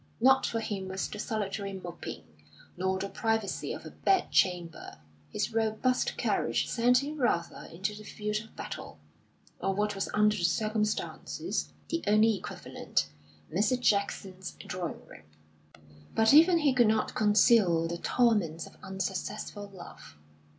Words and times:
Not 0.19 0.47
for 0.47 0.59
him 0.61 0.87
was 0.87 1.07
the 1.07 1.19
solitary 1.19 1.73
moping, 1.73 2.23
nor 2.75 2.97
the 2.97 3.07
privacy 3.07 3.71
of 3.71 3.85
a 3.85 3.91
bedchamber; 3.91 4.97
his 5.29 5.53
robust 5.53 6.17
courage 6.17 6.67
sent 6.67 7.03
him 7.03 7.19
rather 7.21 7.69
into 7.71 7.93
the 7.93 8.03
field 8.03 8.37
of 8.43 8.55
battle, 8.55 8.97
or 9.59 9.75
what 9.75 9.93
was 9.93 10.09
under 10.11 10.35
the 10.35 10.43
circumstances 10.43 11.71
the 11.89 12.03
only 12.07 12.35
equivalent, 12.35 13.09
Mrs. 13.53 13.81
Jackson's 13.81 14.53
drawing 14.65 15.05
room. 15.05 15.25
But 16.15 16.33
even 16.33 16.57
he 16.57 16.73
could 16.73 16.87
not 16.87 17.13
conceal 17.13 17.87
the 17.87 17.99
torments 17.99 18.65
of 18.65 18.77
unsuccessful 18.81 19.69
love. 19.71 20.17